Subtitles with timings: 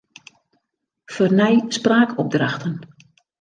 [1.05, 2.79] Fernij spraakopdrachten.